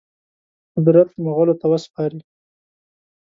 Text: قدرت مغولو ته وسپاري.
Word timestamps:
قدرت 0.75 1.09
مغولو 1.23 1.55
ته 1.59 1.65
وسپاري. 1.71 2.19